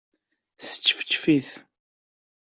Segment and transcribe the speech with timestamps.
[0.67, 1.49] Sčefčef-it.